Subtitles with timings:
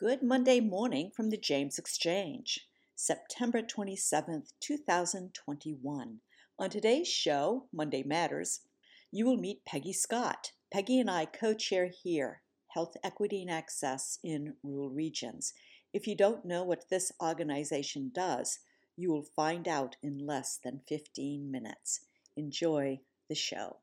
[0.00, 2.66] Good Monday morning from the James Exchange,
[2.96, 6.20] September 27th, 2021.
[6.58, 8.60] On today's show, Monday Matters,
[9.12, 10.52] you will meet Peggy Scott.
[10.72, 15.52] Peggy and I co chair HEARR Health Equity and Access in Rural Regions.
[15.92, 18.58] If you don't know what this organization does,
[18.96, 22.00] you will find out in less than 15 minutes.
[22.38, 23.80] Enjoy the show.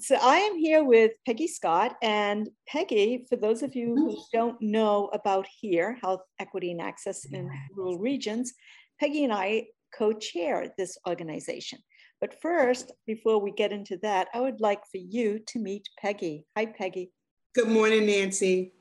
[0.00, 1.94] So I am here with Peggy Scott.
[2.02, 4.20] And Peggy, for those of you who mm-hmm.
[4.32, 8.54] don't know about HEARR, Health Equity and Access in Rural Regions,
[8.98, 11.80] Peggy and I co-chair this organization.
[12.18, 16.46] But first, before we get into that, I would like for you to meet Peggy.
[16.56, 17.12] Hi, Peggy.
[17.54, 18.72] Good morning, Nancy.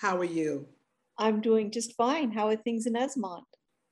[0.00, 0.66] How are you?
[1.18, 2.30] I'm doing just fine.
[2.30, 3.42] How are things in Esmont?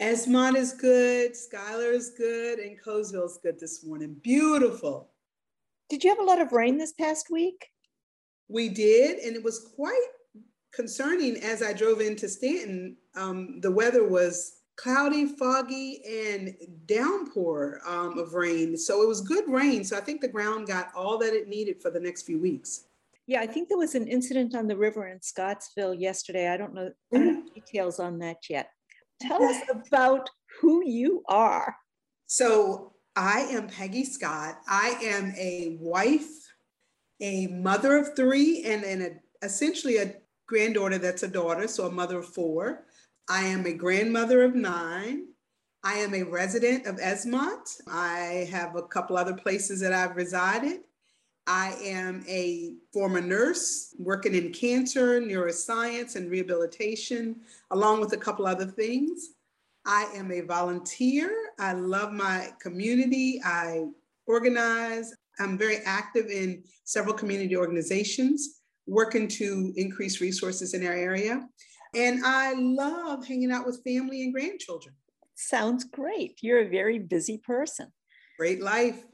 [0.00, 4.16] Esmont is good, Schuyler is good, and Colesville is good this morning.
[4.22, 5.10] Beautiful.
[5.88, 7.68] Did you have a lot of rain this past week?
[8.48, 10.06] We did, and it was quite
[10.72, 12.96] concerning as I drove into Staunton.
[13.16, 16.54] Um, the weather was cloudy, foggy, and
[16.86, 18.76] downpour um, of rain.
[18.76, 19.84] So it was good rain.
[19.84, 22.84] So I think the ground got all that it needed for the next few weeks.
[23.26, 26.48] Yeah, I think there was an incident on the river in Scottsville yesterday.
[26.48, 28.70] I don't know, I don't details on that yet.
[29.20, 30.30] Tell us about
[30.60, 31.74] who you are.
[32.26, 34.60] So I am Peggy Scott.
[34.68, 36.52] I am a wife,
[37.22, 39.10] a mother of three, and, and a,
[39.42, 42.84] essentially a granddaughter that's a daughter, so a mother of four.
[43.28, 45.28] I am a grandmother of nine.
[45.82, 47.80] I am a resident of Esmont.
[47.88, 50.80] I have a couple other places that I've resided.
[51.46, 57.36] I am a former nurse working in cancer, neuroscience, and rehabilitation,
[57.70, 59.35] along with a couple other things.
[59.86, 61.32] I am a volunteer.
[61.60, 63.40] I love my community.
[63.44, 63.84] I
[64.26, 65.14] organize.
[65.38, 71.48] I'm very active in several community organizations, working to increase resources in our area.
[71.94, 74.94] And I love hanging out with family and grandchildren.
[75.36, 76.38] Sounds great.
[76.42, 77.92] You're a very busy person.
[78.38, 79.04] Great life.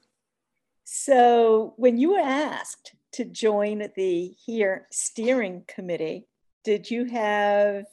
[0.85, 6.27] So, when you were asked to join the HEARR steering committee,
[6.65, 7.85] did you have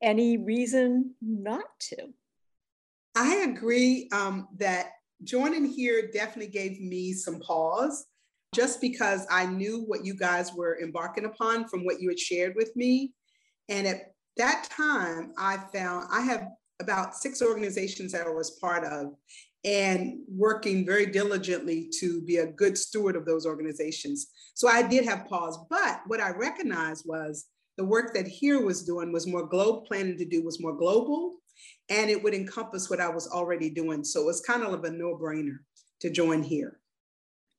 [0.00, 2.12] any reason not to?
[3.14, 4.92] I agree um, that
[5.24, 8.06] joining HEARR definitely gave me some pause
[8.54, 12.54] just because I knew what you guys were embarking upon from what you had shared
[12.56, 13.12] with me.
[13.68, 16.48] And at that time, I found I have
[16.80, 19.14] about six organizations that I was part of
[19.64, 24.28] and working very diligently to be a good steward of those organizations.
[24.54, 27.46] So I did have pause, but what I recognized was
[27.78, 31.36] the work that HEARR was doing was more global planning to do was more global
[31.88, 34.04] and it would encompass what I was already doing.
[34.04, 35.58] So it was kind of a no brainer
[36.00, 36.78] to join HEARR.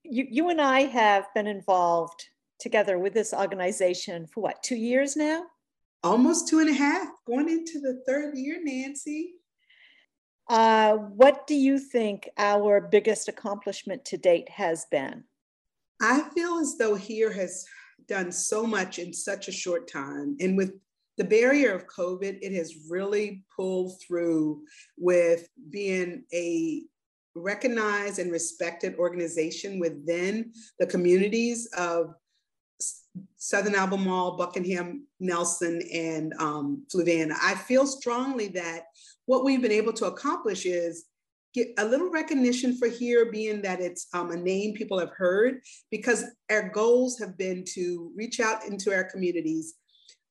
[0.04, 2.26] You, you and I have been involved
[2.60, 5.44] together with this organization for what, two years now?
[6.04, 9.36] Almost two and a half, going into the third year, Nancy.
[10.50, 15.24] Uh, what do you think our biggest accomplishment to date has been?
[16.02, 17.66] I feel as though HEARR has
[18.08, 20.36] done so much in such a short time.
[20.42, 20.74] And with
[21.18, 24.64] the barrier of COVID, it has really pulled through
[24.98, 26.84] with being a
[27.36, 32.14] recognized and respected organization within the communities of
[33.38, 37.36] Southern Albemarle, Buckingham, Nelson, and um, Fluvanna.
[37.42, 38.86] I feel strongly that
[39.26, 41.06] what we've been able to accomplish is
[41.54, 45.62] get a little recognition for HEARR being that it's um, a name people have heard
[45.92, 49.76] because our goals have been to reach out into our communities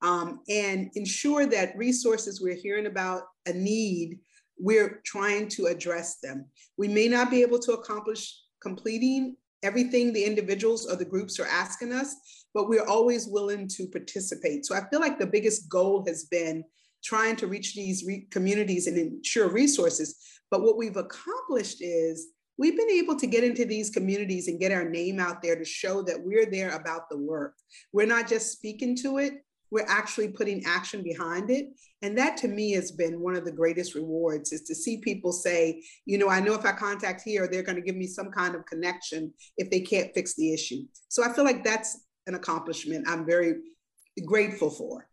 [0.02, 4.18] um, and ensure that resources we're hearing about a need,
[4.58, 6.46] we're trying to address them.
[6.76, 11.46] We may not be able to accomplish completing everything the individuals or the groups are
[11.46, 12.16] asking us,
[12.52, 14.66] but we're always willing to participate.
[14.66, 16.64] So I feel like the biggest goal has been
[17.02, 20.16] trying to reach these re- communities and ensure resources.
[20.50, 24.72] But what we've accomplished is we've been able to get into these communities and get
[24.72, 27.54] our name out there to show that we're there about the work.
[27.92, 31.68] We're not just speaking to it, we're actually putting action behind it.
[32.02, 35.32] And that to me has been one of the greatest rewards is to see people
[35.32, 38.30] say, you know, I know if I contact HEARR, they're going to give me some
[38.30, 40.82] kind of connection if they can't fix the issue.
[41.08, 43.54] So I feel like that's an accomplishment I'm very
[44.26, 45.08] grateful for.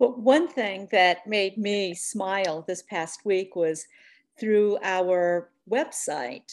[0.00, 3.86] Well, one thing that made me smile this past week was
[4.38, 6.52] through our website,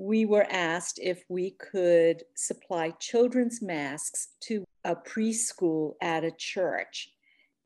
[0.00, 7.10] we were asked if we could supply children's masks to a preschool at a church.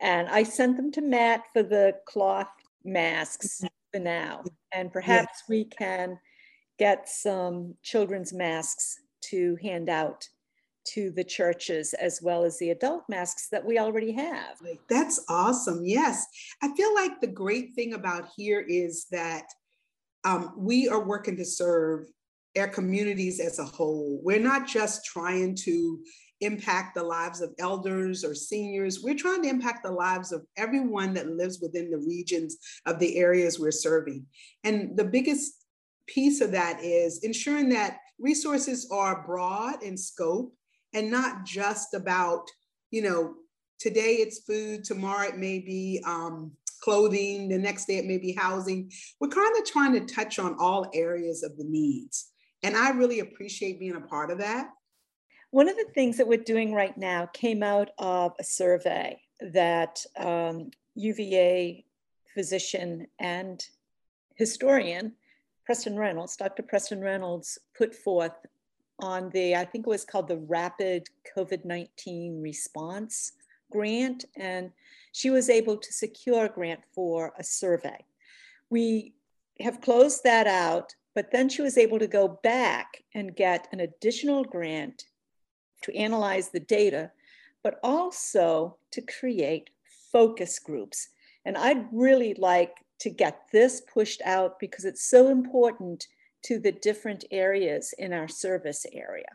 [0.00, 2.48] And I sent them to Matt for the cloth
[2.84, 3.66] masks mm-hmm.
[3.92, 4.42] for now.
[4.72, 5.42] And perhaps yes.
[5.48, 6.18] we can
[6.76, 10.28] get some children's masks to hand out
[10.88, 14.56] to the churches as well as the adult masks that we already have.
[14.90, 15.82] That's awesome.
[15.84, 16.26] Yes.
[16.60, 19.44] I feel like the great thing about HEARR is that
[20.24, 22.08] um, we are working to serve
[22.58, 24.20] our communities as a whole.
[24.22, 26.00] We're not just trying to
[26.40, 29.00] impact the lives of elders or seniors.
[29.02, 32.56] We're trying to impact the lives of everyone that lives within the regions
[32.86, 34.26] of the areas we're serving.
[34.62, 35.64] And the biggest
[36.06, 40.52] piece of that is ensuring that resources are broad in scope
[40.92, 42.46] and not just about,
[42.90, 43.34] you know,
[43.80, 46.52] today it's food, tomorrow it may be um,
[46.82, 48.90] clothing, the next day it may be housing.
[49.20, 52.30] We're kind of trying to touch on all areas of the needs.
[52.64, 54.70] And I really appreciate being a part of that.
[55.50, 59.20] One of the things that we're doing right now came out of a survey
[59.52, 61.84] that um, UVA
[62.32, 63.64] physician and
[64.34, 65.12] historian
[65.66, 66.62] Preston Reynolds, Dr.
[66.62, 68.32] Preston Reynolds, put forth
[69.00, 73.32] on the, I think it was called the Rapid COVID 19 Response
[73.70, 74.24] Grant.
[74.36, 74.72] And
[75.12, 78.04] she was able to secure a grant for a survey.
[78.70, 79.14] We
[79.60, 83.80] have closed that out, but then she was able to go back and get an
[83.80, 85.04] additional grant
[85.82, 87.10] to analyze the data,
[87.62, 89.70] but also to create
[90.12, 91.08] focus groups.
[91.44, 96.06] And I'd really like to get this pushed out because it's so important
[96.44, 99.28] to the different areas in our service area.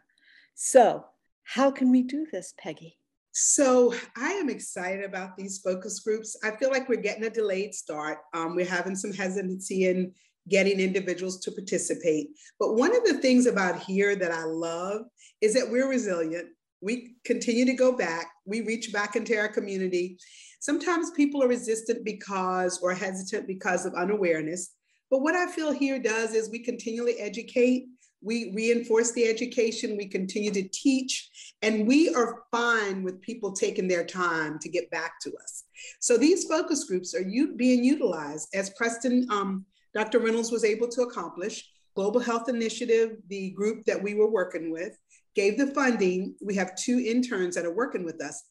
[0.55, 1.05] So,
[1.43, 2.97] how can we do this, Peggy?
[3.31, 6.35] So, I am excited about these focus groups.
[6.43, 8.19] I feel like we're getting a delayed start.
[8.33, 10.13] Um, we're having some hesitancy in
[10.49, 12.29] getting individuals to participate.
[12.59, 15.03] But one of the things about HEARR that I love
[15.41, 16.47] is that we're resilient.
[16.81, 20.17] We continue to go back, we reach back into our community.
[20.61, 24.73] Sometimes people are resistant because or hesitant because of unawareness.
[25.09, 27.87] But what I feel HEARR does is we continually educate,
[28.21, 31.29] we reinforce the education, we continue to teach,
[31.61, 35.63] and we are fine with people taking their time to get back to us.
[35.99, 40.19] So these focus groups are you being utilized as Preston um, Dr.
[40.19, 41.69] Reynolds was able to accomplish.
[41.95, 44.97] Global Health Initiative, the group that we were working with,
[45.35, 46.35] gave the funding.
[46.41, 48.43] We have two interns that are working with us,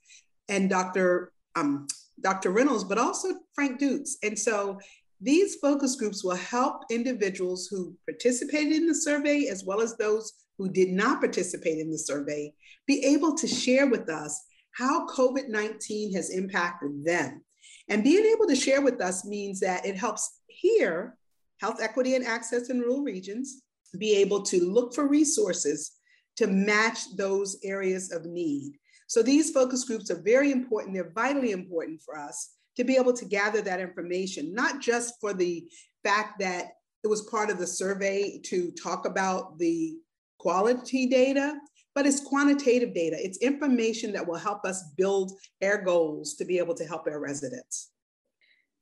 [0.48, 1.32] and Dr.
[1.54, 1.86] Um,
[2.20, 2.50] Dr.
[2.50, 4.16] Reynolds, but also Frank Dukes.
[4.22, 4.78] And so
[5.20, 10.32] these focus groups will help individuals who participated in the survey, as well as those
[10.58, 12.52] who did not participate in the survey,
[12.86, 14.40] be able to share with us
[14.72, 17.44] how COVID 19 has impacted them.
[17.88, 21.16] And being able to share with us means that it helps HEARR
[21.60, 23.62] health equity and access in rural regions,
[23.98, 25.92] be able to look for resources
[26.36, 28.78] to match those areas of need.
[29.08, 30.94] So these focus groups are very important.
[30.94, 35.32] They're vitally important for us to be able to gather that information, not just for
[35.32, 35.66] the
[36.04, 36.66] fact that
[37.02, 39.96] it was part of the survey to talk about the
[40.38, 41.56] quality data,
[41.94, 43.16] but it's quantitative data.
[43.18, 45.32] It's information that will help us build
[45.62, 47.90] our goals to be able to help our residents.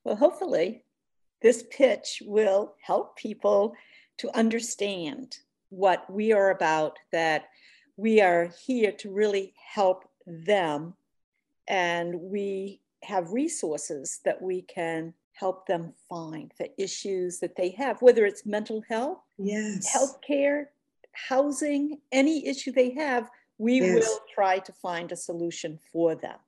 [0.05, 0.85] Well, hopefully,
[1.47, 3.73] this pitch will help people
[4.19, 5.39] to understand
[5.69, 7.45] what we are about, that
[7.97, 10.95] we are here to really help them.
[11.69, 18.03] And we have resources that we can help them find the issues that they have,
[18.03, 19.95] whether it's mental health, yes.
[19.95, 20.65] healthcare,
[21.13, 23.95] housing, any issue they have, we yes.
[23.95, 26.39] will try to find a solution for them.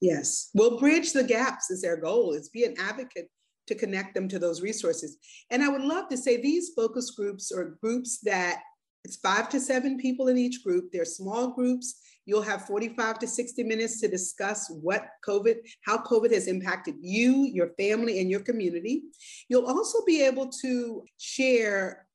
[0.00, 2.32] Yes, we'll bridge the gaps is our goal.
[2.32, 3.30] Is be an advocate
[3.66, 5.18] to connect them to those resources.
[5.50, 8.60] And I would love to say these focus groups are groups that
[9.04, 10.90] it's five to seven people in each group.
[10.92, 12.00] They're small groups.
[12.24, 17.44] You'll have 45 to 60 minutes to discuss what COVID, how COVID has impacted you,
[17.44, 19.04] your family, and your community.
[19.48, 22.06] You'll also be able to share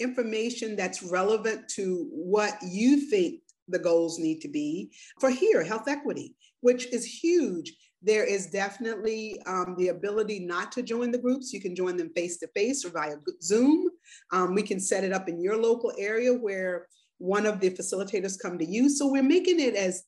[0.00, 5.88] information that's relevant to what you think the goals need to be for HEARR, health
[5.88, 7.74] equity, which is huge.
[8.02, 11.52] There is definitely um, the ability not to join the groups.
[11.52, 13.88] You can join them face to face or via Zoom.
[14.32, 16.86] Um, we can set it up in your local area where
[17.18, 18.88] one of the facilitators come to you.
[18.88, 20.04] So we're making it as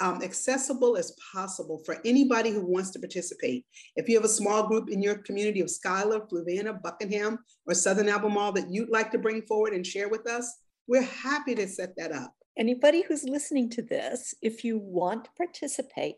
[0.00, 3.64] um, accessible as possible for anybody who wants to participate.
[3.96, 8.08] If you have a small group in your community of Schuyler, Fluvanna, Buckingham, or Southern
[8.08, 10.52] Albemarle that you'd like to bring forward and share with us,
[10.88, 12.34] we're happy to set that up.
[12.56, 16.16] Anybody who's listening to this, if you want to participate,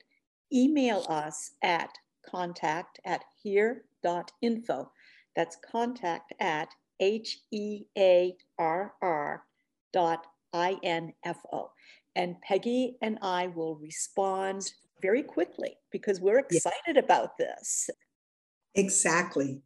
[0.53, 1.91] email us at
[2.25, 4.91] contact at here.info.
[5.35, 6.69] That's contact at
[7.01, 9.45] H E A R R
[9.93, 11.71] dot I N F O.
[12.15, 14.73] And Peggy and I will respond
[15.03, 17.91] very quickly because we're excited about this.
[18.75, 19.61] Exactly.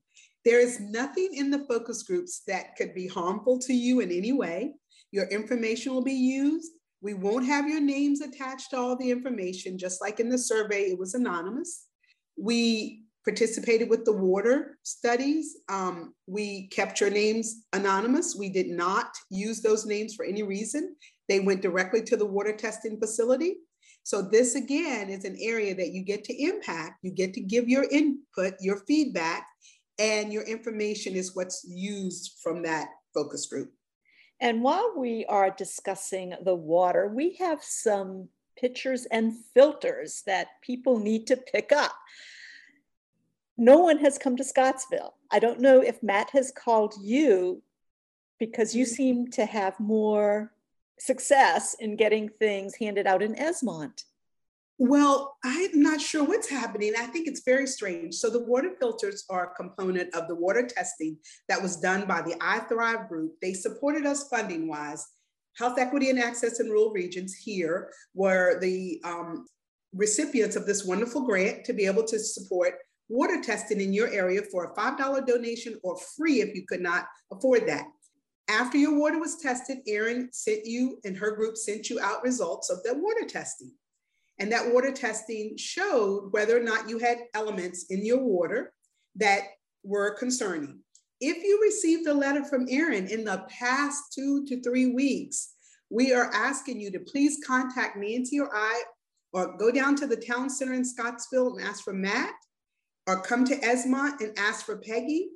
[0.45, 4.33] There is nothing in the focus groups that could be harmful to you in any
[4.33, 4.75] way.
[5.13, 6.73] Your information will be used
[7.03, 10.91] We won't have your names attached to all the information, just like in the survey,
[10.91, 11.87] it was anonymous.
[12.37, 15.57] We participated with the water studies.
[15.69, 18.37] Um, we kept your names anonymous.
[18.37, 20.97] We did not use those names for any reason.
[21.29, 23.57] They went directly to the water testing facility.
[24.03, 26.99] So this again is an area that you get to impact.
[27.03, 29.47] You get to give your input, your feedback,
[29.99, 33.71] and your information is what's used from that focus group.
[34.41, 40.99] And while we are discussing the water, we have some pitchers and filters that people
[40.99, 41.93] need to pick up.
[43.59, 45.15] No one has come to Scottsville.
[45.31, 47.63] I don't know if Matt has called you
[48.39, 50.53] because you seem to have more
[50.99, 54.05] success in getting things handed out in Esmont.
[54.83, 56.95] Well, I'm not sure what's happening.
[56.99, 58.15] I think it's very strange.
[58.15, 61.19] So, the water filters are a component of the water testing
[61.51, 63.35] that was done by the I Thrive group.
[63.43, 65.07] They supported us funding wise.
[65.59, 69.45] Health equity and access in rural regions HEARR were the um,
[69.93, 72.77] recipients of this wonderful grant to be able to support
[73.11, 77.05] water testing in your area for a $5 donation or free if you could not
[77.31, 77.85] afford that.
[78.49, 82.71] After your water was tested, Erin sent you and her group sent you out results
[82.71, 83.73] of the water testing.
[84.41, 88.73] And that water testing showed whether or not you had elements in your water
[89.17, 89.43] that
[89.85, 90.81] were concerning.
[91.21, 95.53] If you received a letter from Erin in the past two to three weeks,
[95.91, 98.83] we are asking you to please contact Nancy or I,
[99.35, 102.33] or go down to the town center in Scottsville and ask for Matt,
[103.07, 105.29] or come to Esmont and ask for Peggy.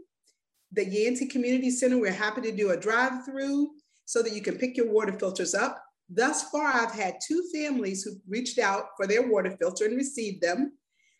[0.73, 3.73] The Yancey Community Center, we're happy to do a drive through
[4.06, 5.84] so that you can pick your water filters up.
[6.08, 10.42] Thus far, I've had two families who reached out for their water filter and received
[10.42, 10.73] them.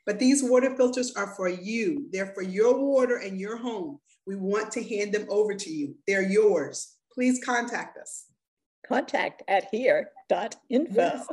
[0.07, 2.07] But these water filters are for you.
[2.13, 3.99] They're for your water and your home.
[4.27, 5.97] We want to hand them over to you.
[6.07, 6.97] They're yours.
[7.13, 8.27] Please contact us.
[8.87, 10.95] Contact at here.info.
[10.95, 11.27] Yes.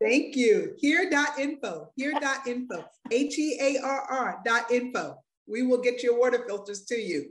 [0.00, 0.74] Thank you.
[0.78, 1.90] Here.info.
[1.96, 2.84] Here.info.
[3.10, 5.16] H E A R info.
[5.46, 7.30] We will get your water filters to you.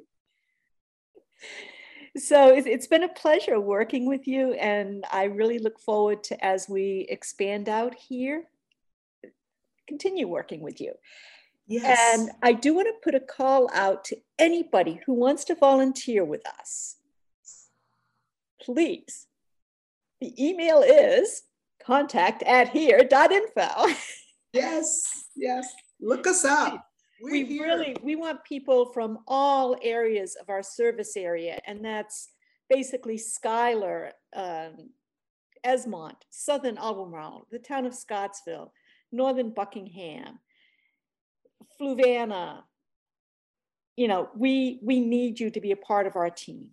[2.18, 6.68] So it's been a pleasure working with you, and I really look forward to as
[6.68, 8.46] we expand out here,
[9.88, 10.94] continue working with you.
[11.68, 12.18] Yes.
[12.20, 16.24] And I do want to put a call out to anybody who wants to volunteer
[16.24, 16.96] with us.
[18.62, 19.28] Please.
[20.22, 21.44] The email is
[21.86, 23.88] contact at here.info.
[24.54, 25.68] Yes, yes.
[26.00, 26.87] Look us up.
[27.22, 27.66] We're we here.
[27.66, 32.30] really we want people from all areas of our service area, and that's
[32.70, 34.92] basically Schuyler, um,
[35.66, 38.74] Esmont, Southern Albemarle, the town of Scottsville,
[39.12, 40.40] Northern Buckingham,
[41.80, 42.62] Fluvanna.
[43.96, 46.70] You know, we we need you to be a part of our team.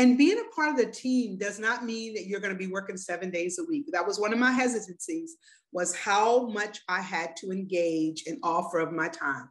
[0.00, 2.72] And being a part of the team does not mean that you're going to be
[2.72, 3.84] working seven days a week.
[3.92, 5.36] That was one of my hesitancies
[5.72, 9.50] was how much I had to engage and offer of my time.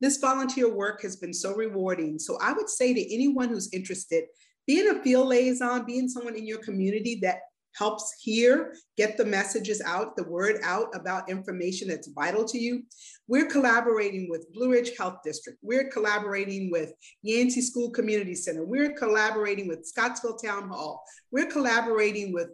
[0.00, 2.18] This volunteer work has been so rewarding.
[2.18, 4.24] So I would say to anyone who's interested,
[4.66, 7.40] being a field liaison, being someone in your community that
[7.74, 12.82] helps HEARR get the messages out, the word out about information that's vital to you.
[13.28, 15.58] We're collaborating with Blue Ridge Health District.
[15.62, 18.64] We're collaborating with Yancey School Community Center.
[18.64, 21.02] We're collaborating with Scottsville Town Hall.
[21.30, 22.48] We're collaborating with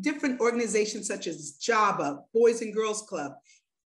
[0.00, 3.32] different organizations such as JABA, Boys and Girls Club.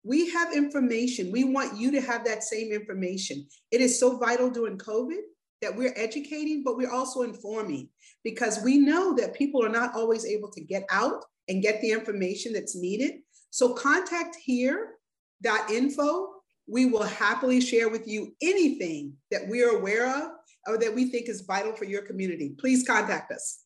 [0.03, 1.31] We have information.
[1.31, 3.45] We want you to have that same information.
[3.71, 5.19] It is so vital during COVID
[5.61, 7.89] that we're educating, but we're also informing
[8.23, 11.91] because we know that people are not always able to get out and get the
[11.91, 13.15] information that's needed.
[13.49, 16.27] So contact here.info.
[16.71, 20.31] We will happily share with you anything that we are aware of
[20.67, 22.55] or that we think is vital for your community.
[22.59, 23.63] Please contact us.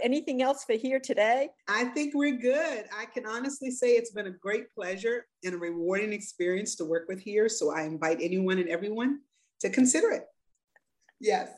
[0.00, 1.50] Anything else for HEARR today?
[1.68, 2.84] I think we're good.
[2.96, 7.08] I can honestly say it's been a great pleasure and a rewarding experience to work
[7.08, 7.48] with HEARR.
[7.48, 9.20] So I invite anyone and everyone
[9.60, 10.24] to consider it.
[11.22, 11.48] Yes.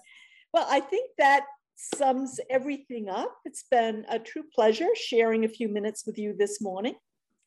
[0.53, 1.45] Well, I think that
[1.75, 3.35] sums everything up.
[3.45, 6.95] It's been a true pleasure sharing a few minutes with you this morning.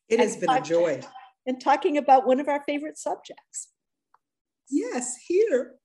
[0.08, 1.00] It has been a joy.
[1.46, 3.68] And talking about one of our favorite subjects.
[4.68, 5.76] Yes, HEARR.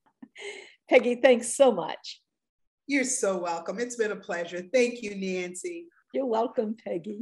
[0.90, 2.22] Peggy, thanks so much.
[2.88, 3.80] You're so welcome.
[3.80, 4.62] It's been a pleasure.
[4.74, 5.86] Thank you, Nancy.
[6.14, 7.22] You're welcome, Peggy.